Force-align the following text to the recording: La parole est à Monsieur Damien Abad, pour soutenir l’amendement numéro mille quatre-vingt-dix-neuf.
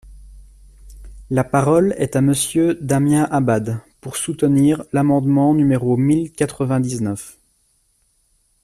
La 1.29 1.43
parole 1.43 1.93
est 1.99 2.15
à 2.15 2.21
Monsieur 2.21 2.73
Damien 2.81 3.27
Abad, 3.29 3.81
pour 3.99 4.15
soutenir 4.17 4.83
l’amendement 4.93 5.53
numéro 5.53 5.95
mille 5.95 6.31
quatre-vingt-dix-neuf. 6.33 7.37